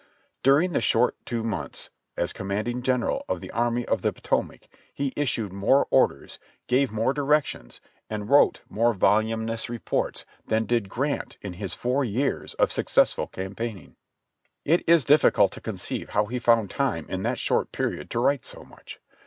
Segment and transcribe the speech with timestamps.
[0.41, 5.13] During the short two months as commanding general of the Army of the Potomac he
[5.15, 11.53] issued more orders, gave more directions, and wrote more voluminous reports than did Grant in
[11.53, 13.95] his four years of successful campaigning.
[14.65, 18.43] It is difficult to conceive how he found time in that short period to write
[18.43, 18.99] so much.